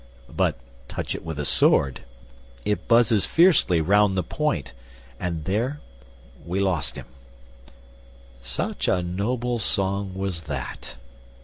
[0.35, 0.57] but
[0.87, 2.01] touch it with a sword,
[2.65, 4.73] It buzzes fiercely round the point;
[5.19, 5.79] and there
[6.43, 7.05] We lost him:
[8.41, 10.95] such a noble song was that.